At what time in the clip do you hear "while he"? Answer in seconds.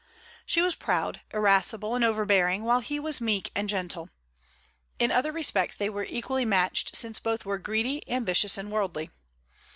2.63-2.99